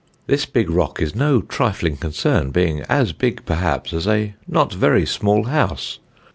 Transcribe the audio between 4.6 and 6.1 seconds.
very small house.